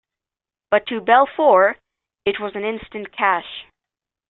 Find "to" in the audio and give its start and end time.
0.87-0.99